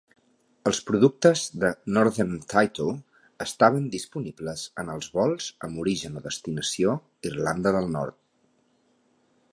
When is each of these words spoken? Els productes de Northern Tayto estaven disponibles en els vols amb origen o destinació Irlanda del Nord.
Els 0.69 0.77
productes 0.85 1.43
de 1.63 1.69
Northern 1.97 2.31
Tayto 2.53 2.87
estaven 3.45 3.85
disponibles 3.97 4.65
en 4.85 4.91
els 4.97 5.13
vols 5.19 5.51
amb 5.69 5.85
origen 5.85 6.19
o 6.23 6.27
destinació 6.29 6.99
Irlanda 7.33 7.79
del 7.81 7.93
Nord. 7.99 8.19